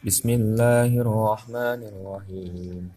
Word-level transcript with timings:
بسم 0.00 0.28
الله 0.32 0.96
الرحمن 0.96 1.80
الرحيم. 1.92 2.88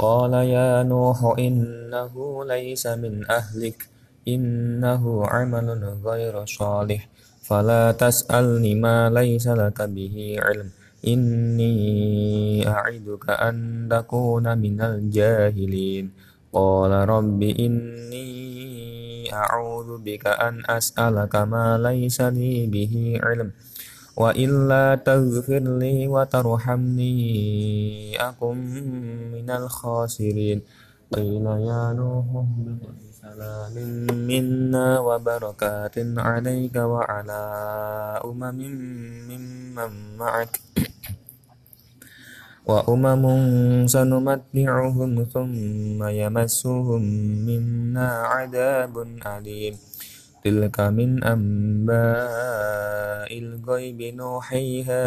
قال 0.00 0.32
يا 0.32 0.80
نوح 0.82 1.36
إنه 1.36 2.44
ليس 2.48 2.86
من 2.86 3.30
أهلك 3.30 3.88
إنه 4.28 5.26
عمل 5.26 5.68
غير 6.00 6.44
صالح. 6.48 7.08
فلا 7.44 7.92
تسألني 7.92 8.74
ما 8.80 9.12
ليس 9.12 9.44
لك 9.48 9.82
به 9.82 10.36
علم. 10.40 10.68
إني 11.04 11.76
أعدك 12.68 13.24
أن 13.30 13.88
تكون 13.92 14.58
من 14.58 14.80
الجاهلين. 14.80 16.04
قال 16.52 16.92
رب 17.08 17.42
إني 17.42 18.28
أعوذ 19.32 20.00
بك 20.00 20.26
أن 20.26 20.64
أسألك 20.64 21.36
ما 21.36 21.76
ليس 21.76 22.20
لي 22.20 22.66
به 22.72 23.20
علم. 23.20 23.52
وإلا 24.16 24.94
تغفر 25.04 25.62
لي 25.80 26.08
وترحمني 26.08 27.16
أكن 28.28 28.58
من 29.32 29.48
الخاسرين. 29.50 30.62
قيل 31.12 31.46
يا 31.46 31.92
نوح 31.92 32.24
اهبط 32.24 32.92
بسلام 33.00 33.74
منا 34.28 35.00
وبركات 35.00 35.96
عليك 35.98 36.76
وعلى 36.76 37.42
أمم 38.24 38.60
ممن 39.28 39.92
معك. 40.16 40.60
وأمم 42.66 43.24
سنمتعهم 43.86 45.24
ثم 45.24 46.00
يمسهم 46.04 47.02
منا 47.46 48.08
عذاب 48.32 48.94
أليم. 49.26 49.74
تلك 50.44 50.80
من 50.80 51.24
أنباء 51.24 53.38
الغيب 53.38 54.02
نوحيها 54.02 55.04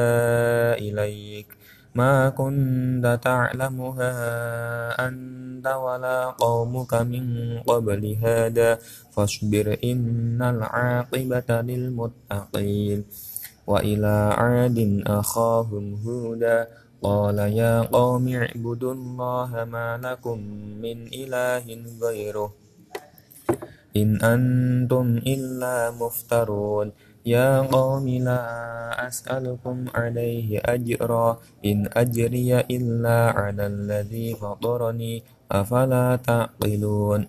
إليك. 0.73 1.47
ما 1.95 2.29
كنت 2.29 3.19
تعلمها 3.23 4.11
أنت 5.07 5.67
ولا 5.67 6.25
قومك 6.25 6.93
من 6.93 7.57
قبل 7.59 8.17
هذا. 8.23 8.79
فاصبر 9.11 9.77
إن 9.83 10.41
العاقبة 10.41 11.61
للمتقين. 11.61 13.03
وإلى 13.67 14.33
عاد 14.37 15.03
أخاهم 15.07 15.95
هودا 16.07 16.67
قال 17.01 17.39
يا 17.39 17.81
قوم 17.81 18.27
اعبدوا 18.27 18.93
الله 18.93 19.65
ما 19.65 19.99
لكم 20.03 20.39
من 20.81 21.07
إله 21.07 21.65
غيره. 22.01 22.64
إن 23.95 24.19
أنتم 24.21 25.07
إلا 25.23 25.91
مفترون. 25.91 26.91
يا 27.25 27.61
قوم 27.61 28.05
لا 28.07 28.43
أسألكم 29.07 29.85
عليه 29.95 30.61
أجرا. 30.65 31.39
إن 31.65 31.89
أجري 31.93 32.59
إلا 32.59 33.19
على 33.31 33.65
الذي 33.67 34.35
فطرني. 34.35 35.23
أفلا 35.51 36.15
تعقلون؟ 36.15 37.21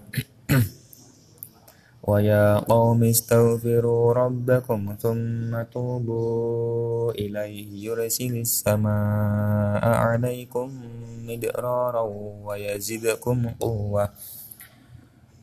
ويا 2.08 2.58
قوم 2.58 3.04
استغفروا 3.04 4.12
ربكم 4.12 4.96
ثم 5.00 5.62
توبوا 5.62 7.12
إليه. 7.12 7.84
يرسل 7.86 8.34
السماء 8.36 9.84
عليكم 9.84 10.68
مدرارا 11.26 12.02
ويزدكم 12.46 13.38
قوة. 13.60 14.08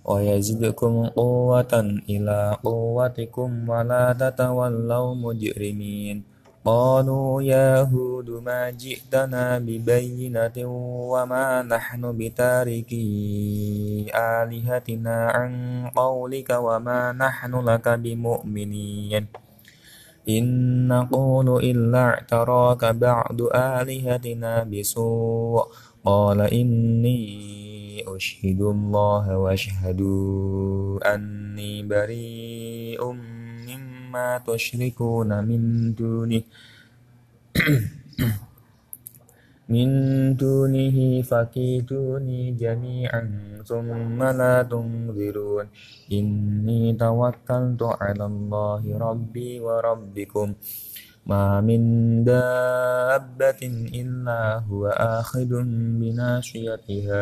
ويزدكم 0.06 1.08
قوة 1.16 1.74
إلى 2.10 2.58
قوتكم 2.64 3.70
ولا 3.70 4.14
تتولوا 4.20 5.16
مجرمين 5.16 6.24
قالوا 6.66 7.42
يا 7.44 7.82
هود 7.84 8.30
ما 8.30 8.70
جئتنا 8.72 9.60
ببينة 9.60 10.58
وما 11.12 11.62
نحن 11.62 12.02
بتاركي 12.18 13.08
آلهتنا 14.16 15.18
عن 15.32 15.52
قولك 15.96 16.50
وما 16.50 17.12
نحن 17.12 17.54
لك 17.68 17.88
بمؤمنين 17.90 19.26
إن 20.30 20.46
نقول 20.88 21.48
إلا 21.64 22.00
اعتراك 22.00 22.86
بعد 22.86 23.40
آلهتنا 23.56 24.64
بسوء 24.64 25.64
قال 26.06 26.40
إني 26.42 27.63
أشهد 28.02 28.62
الله 28.62 29.38
واشهدوا 29.38 31.16
أني 31.16 31.84
بريء 31.84 33.02
مما 33.68 34.42
تشركون 34.48 35.30
من 35.44 35.94
دونه 35.94 36.44
من 39.74 39.90
دونه 40.36 41.22
فكيدوني 41.22 42.52
جميعا 42.52 43.24
ثم 43.66 44.20
لا 44.24 44.64
تنظرون. 44.64 45.66
إني 46.12 46.94
توكلت 46.94 47.82
على 48.02 48.26
الله 48.26 48.84
ربي 48.98 49.60
وربكم. 49.60 50.48
ما 51.26 51.62
من 51.62 51.82
دابة 52.24 53.62
إلا 54.02 54.68
هو 54.68 54.88
آخذ 54.88 55.52
بناصيتها. 56.00 57.22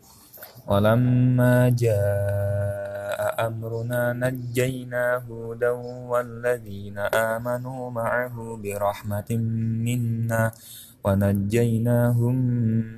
ولما 0.67 1.69
جاء 1.69 3.47
أمرنا 3.47 4.13
نجينا 4.13 5.23
هودا 5.29 5.69
والذين 6.11 6.97
آمنوا 6.99 7.91
معه 7.91 8.35
برحمة 8.63 9.29
منا 9.85 10.51
ونجيناهم 11.03 12.35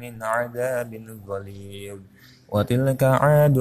من 0.01 0.23
عذاب 0.23 0.91
غليظ. 1.27 1.99
وتلك 2.53 3.03
عاد 3.03 3.57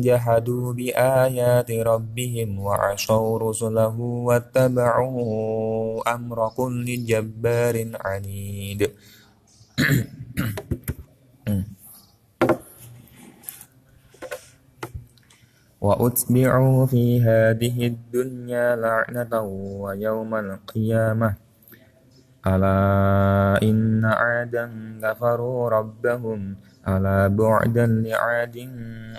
جحدوا 0.00 0.72
بآيات 0.72 1.70
ربهم 1.70 2.58
وعصوا 2.58 3.38
رسله 3.38 3.96
واتبعوا 4.00 6.14
أمر 6.14 6.48
كل 6.48 7.04
جبار 7.04 7.76
عنيد. 8.04 8.90
وأتبعوا 15.92 16.86
في 16.86 17.20
هذه 17.20 17.86
الدنيا 17.86 18.76
لعنة 18.76 19.40
ويوم 19.84 20.34
القيامة. 20.34 21.34
ألا 22.46 22.78
إن 23.62 24.04
عادا 24.04 24.66
كفروا 25.02 25.68
ربهم. 25.68 26.56
ألا 26.88 27.28
بعدا 27.28 27.86
لعاد 27.86 28.56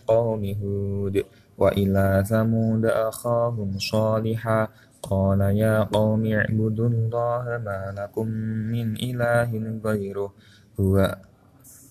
قوم 0.08 0.42
هود. 0.62 1.24
وإلى 1.58 2.24
ثمود 2.28 2.86
أخاهم 2.86 3.70
صالحا. 3.78 4.68
قال 5.02 5.42
يا 5.42 5.84
قوم 5.84 6.26
اعبدوا 6.26 6.90
الله 6.90 7.44
ما 7.66 7.94
لكم 7.98 8.28
من 8.74 8.88
إله 8.98 9.52
غيره. 9.86 10.34
هو 10.80 11.16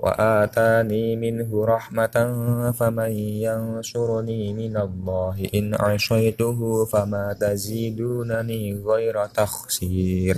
وآتاني 0.00 1.16
منه 1.16 1.64
رحمة 1.64 2.16
فمن 2.72 3.12
ينصرني 3.46 4.52
من 4.52 4.76
الله 4.76 5.36
إن 5.54 5.74
عصيته 5.74 6.84
فما 6.84 7.36
تزيدونني 7.40 8.62
غير 8.80 9.26
تخسير. 9.26 10.36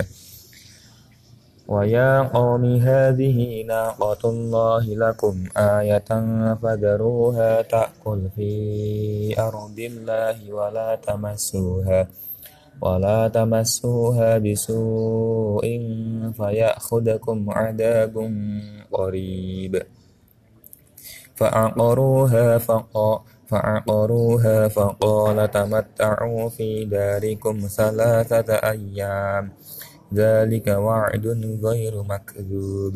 ويا 1.67 2.21
قوم 2.21 2.63
هذه 2.75 3.63
ناقة 3.67 4.29
الله 4.29 4.83
لكم 4.85 5.35
آية 5.57 6.09
فذروها 6.61 7.61
تأكل 7.61 8.21
في 8.35 8.51
أرض 9.39 9.79
الله 9.79 10.53
ولا 10.53 10.95
تمسوها. 10.95 12.07
ولا 12.81 13.27
تمسوها 13.27 14.37
بسوء 14.37 15.63
فيأخذكم 16.37 17.49
عذاب 17.49 18.15
قريب 18.91 19.83
فعقروها 21.35 22.57
فقال 22.57 23.33
فعقروها 23.53 24.67
فقال 24.67 25.51
تمتعوا 25.51 26.49
في 26.49 26.85
داركم 26.85 27.55
ثلاثة 27.59 28.49
أيام. 28.53 29.51
ذلك 30.13 30.67
وعد 30.67 31.25
غير 31.63 31.93
مكذوب. 32.03 32.95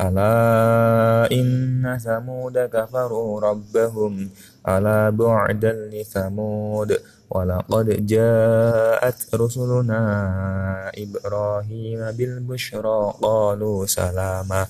ألا 0.00 1.30
إن 1.32 1.98
ثمود 2.02 2.58
كفروا 2.58 3.40
ربهم 3.40 4.30
ألا 4.68 5.10
بعدا 5.10 5.72
لثمود 5.92 6.98
ولقد 7.30 8.06
جاءت 8.06 9.34
رسلنا 9.34 10.02
إبراهيم 10.98 12.00
بالبشرى 12.10 13.14
قالوا 13.22 13.86
سلاما 13.86 14.66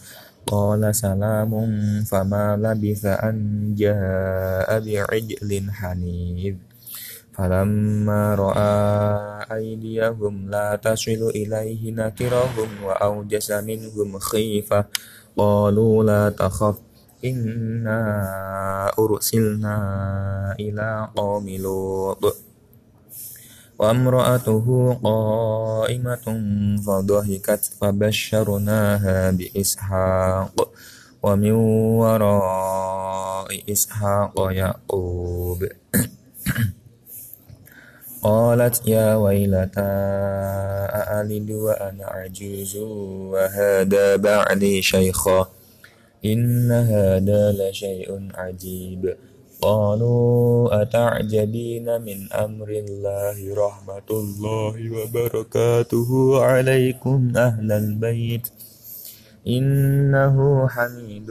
قال 0.47 0.94
سلام 0.94 1.53
فما 2.05 2.56
لبث 2.56 3.05
أن 3.06 3.37
جاء 3.79 4.69
بعجل 4.81 5.71
حنيذ 5.71 6.55
فلما 7.34 8.34
رأى 8.34 9.56
أيديهم 9.56 10.50
لا 10.50 10.76
تصل 10.76 11.31
إليه 11.34 11.90
نكرهم 11.92 12.69
وأوجس 12.84 13.50
منهم 13.50 14.19
خيفة 14.19 14.84
قالوا 15.36 16.04
لا 16.04 16.31
تخف 16.31 16.78
إنا 17.25 18.00
أرسلنا 18.98 19.76
إلى 20.60 21.08
قوم 21.16 21.48
لوط 21.48 22.36
وامرأته 23.78 24.66
قائمة 25.02 26.26
فضحكت 26.87 27.62
فبشرناها 27.80 29.30
بإسحاق 29.30 30.69
ومن 31.22 31.52
وراء 31.98 33.72
إسحاق 33.72 34.34
يعقوب 34.52 35.69
قالت 38.25 38.88
يا 38.88 39.15
ويلتى 39.17 39.81
أألد 41.00 41.50
وأنا 41.50 42.05
عجوز 42.05 42.76
وهذا 43.32 44.17
بعدي 44.17 44.82
شيخا؟ 44.82 45.47
إن 46.25 46.73
هذا 46.73 47.53
لشيء 47.53 48.29
عجيب. 48.35 49.17
قالوا 49.61 50.82
أتعجبين 50.82 52.00
من 52.00 52.32
أمر 52.32 52.69
الله 52.69 53.55
رحمة 53.55 54.09
الله 54.11 54.75
وبركاته 54.93 56.11
عليكم 56.44 57.32
أهل 57.37 57.73
البيت؟ 57.73 58.49
إنه 59.49 60.69
حميد 60.69 61.31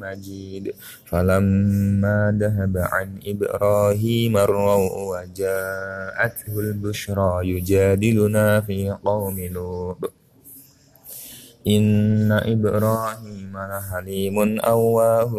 مجيد. 0.00 0.74
فلما 1.04 2.38
ذهب 2.40 2.78
عن 2.78 3.20
إبراهيم 3.26 4.36
الروع 4.36 4.92
وجاءته 5.02 6.60
البشرى 6.60 7.48
يجادلنا 7.48 8.60
في 8.60 8.90
قوم 9.04 9.40
لوط. 9.40 10.12
إن 11.66 12.32
إبراهيم 12.32 13.52
لحليم 13.58 14.60
أواه 14.60 15.32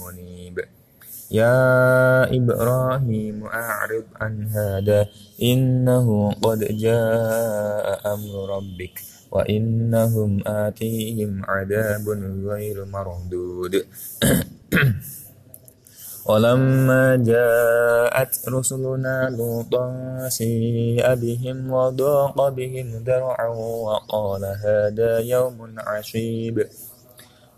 منيب. 0.00 0.60
يا 1.30 2.36
إبراهيم 2.36 3.46
أعرض 3.46 4.04
عن 4.20 4.46
هذا 4.46 5.06
إنه 5.42 6.32
قد 6.32 6.58
جاء 6.58 8.14
أمر 8.14 8.56
ربك. 8.56 9.15
وإنهم 9.30 10.42
آتيهم 10.46 11.44
عذاب 11.44 12.06
غير 12.46 12.84
مردود. 12.84 13.74
ولما 16.26 17.16
جاءت 17.16 18.48
رسلنا 18.48 19.30
لوطا 19.30 19.86
سيء 20.28 21.14
بهم 21.14 21.70
وضاق 21.72 22.48
بهم 22.48 22.86
ذرعا 23.06 23.48
وقال 23.86 24.44
هذا 24.44 25.18
يوم 25.18 25.74
عشيب. 25.78 26.66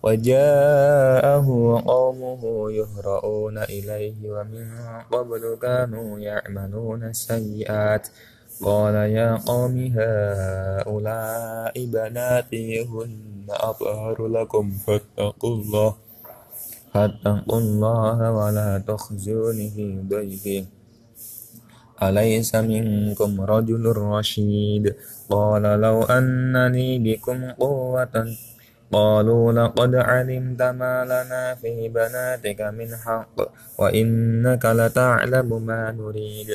وجاءه 0.03 1.49
قومه 1.87 2.43
يهرؤون 2.71 3.59
إليه 3.59 4.31
ومن 4.31 4.67
قبل 5.13 5.59
كانوا 5.63 6.19
يعملون 6.19 7.05
السيئات. 7.05 8.09
قال 8.63 8.95
يا 8.95 9.37
قوم 9.47 9.75
هؤلاء 9.97 11.75
بناتي 11.87 12.83
هن 12.85 13.47
أطهر 13.51 14.27
لكم 14.27 14.71
فاتقوا 14.87 15.55
الله 15.55 15.95
فاتقوا 16.95 17.59
الله 17.59 18.33
ولا 18.33 18.83
تخزوني 18.87 19.71
في 19.71 20.03
ضيفي 20.11 20.65
أليس 22.03 22.55
منكم 22.55 23.41
رجل 23.41 23.85
رشيد؟ 23.97 24.95
قال 25.31 25.63
لو 25.63 26.03
أن 26.03 26.67
لي 26.73 26.99
بكم 26.99 27.51
قوة. 27.51 28.17
قالوا 28.93 29.53
لقد 29.53 29.95
علمت 29.95 30.63
ما 30.63 31.05
لنا 31.05 31.55
في 31.55 31.89
بناتك 31.89 32.61
من 32.61 32.97
حق 32.97 33.37
وإنك 33.79 34.65
لتعلم 34.65 35.67
ما 35.67 35.93
نريد. 35.93 36.49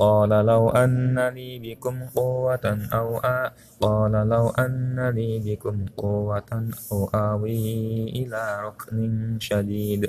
قال 0.00 0.32
لو 0.50 0.62
أن 0.70 1.18
لي 1.36 1.58
بكم 1.58 1.96
قوة 2.16 2.66
أو 2.92 3.08
آ 3.20 3.52
قال 3.84 4.12
لو 4.32 4.44
أن 4.48 4.96
لي 5.16 5.30
بكم 5.44 5.76
قوة 5.96 6.50
أو 6.92 7.00
آوي 7.14 7.60
إلى 8.20 8.42
ركن 8.64 8.96
شديد. 9.40 10.02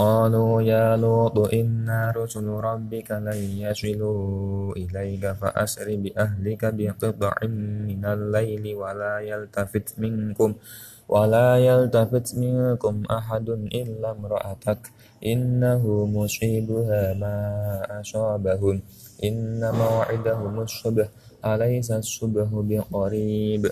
قالوا 0.00 0.62
يا 0.62 0.96
لوط 0.96 1.36
إنا 1.52 2.00
رسل 2.16 2.46
ربك 2.48 3.08
لن 3.26 3.40
يصلوا 3.64 4.72
إليك 4.80 5.24
فأسر 5.40 5.88
بأهلك 5.96 6.62
بقطع 6.78 7.34
من 7.92 8.02
الليل 8.04 8.64
ولا 8.74 9.14
يلتفت 9.20 9.86
منكم. 9.98 10.50
ولا 11.12 11.60
يلتفت 11.60 12.40
منكم 12.40 13.02
أحد 13.10 13.48
إلا 13.76 14.10
امرأتك 14.16 14.80
إنه 15.20 15.82
مصيبها 16.08 17.14
ما 17.14 17.36
أصابهم 18.00 18.80
إن 19.24 19.60
موعدهم 19.60 20.54
الصبح 20.60 21.08
أليس 21.44 21.90
الصبح 21.90 22.48
بقريب 22.52 23.62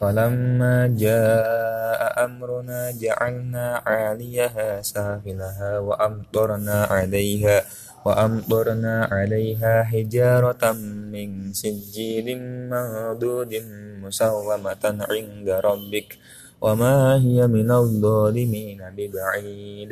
فلما 0.00 0.76
جاء 1.00 2.00
أمرنا 2.24 2.80
جعلنا 3.00 3.66
عاليها 3.88 4.82
سافلها 4.82 5.78
وأمطرنا 5.78 6.84
عليها 6.84 7.56
وأمطرنا 8.04 9.04
عليها 9.04 9.82
حجارة 9.82 10.72
من 11.12 11.52
سجيل 11.52 12.26
منضود 12.68 13.52
مسومة 14.04 14.84
عند 14.84 15.48
ربك 15.48 16.08
وما 16.60 17.16
هي 17.16 17.46
من 17.46 17.70
الظالمين 17.70 18.80
ببعيد. 18.96 19.90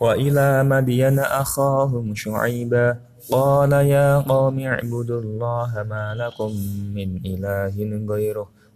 وإلى 0.00 0.64
مدين 0.64 1.18
أخاهم 1.18 2.14
شعيبا 2.14 2.96
قال 3.30 3.72
يا 3.72 4.18
قوم 4.18 4.56
اعبدوا 4.60 5.20
الله 5.20 5.72
ما 5.88 6.04
لكم 6.16 6.52
من 6.96 7.08
إله 7.24 7.76
غيره. 8.08 8.48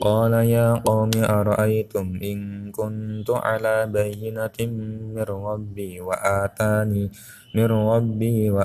قال 0.00 0.32
يا 0.32 0.80
قوم 0.80 1.12
أرأيتم 1.12 2.24
إن 2.24 2.38
كنت 2.72 3.30
على 3.30 3.84
بينة 3.86 4.58
من 5.12 5.28
ربي 5.28 6.00
وآتاني 6.00 7.04
من 7.54 7.68
ربي 7.68 8.50
و. 8.50 8.64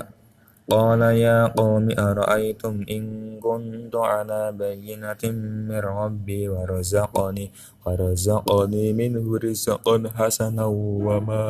قال 0.66 1.00
يا 1.02 1.46
قوم 1.46 1.92
أرأيتم 1.92 2.74
إن 2.90 3.04
كنت 3.38 3.94
على 3.96 4.52
بينة 4.52 5.22
من 5.68 5.78
ربي 5.78 6.48
ورزقني 6.48 7.46
ورزقني 7.86 8.86
منه 8.92 9.26
رزقا 9.38 9.96
حسنا 10.16 10.64
وما 11.04 11.44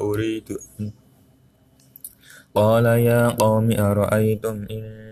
أريد 0.00 0.48
أن. 0.80 0.92
قال 2.54 2.84
يا 2.84 3.28
قوم 3.28 3.72
أرأيتم 3.72 4.56
إن 4.70 5.11